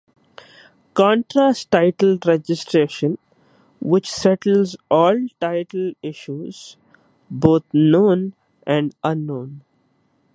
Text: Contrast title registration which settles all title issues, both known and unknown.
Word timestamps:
Contrast 0.95 1.69
title 1.69 2.17
registration 2.25 3.19
which 3.81 4.09
settles 4.11 4.75
all 4.89 5.15
title 5.39 5.91
issues, 6.01 6.75
both 7.29 7.63
known 7.71 8.33
and 8.65 8.95
unknown. 9.03 9.61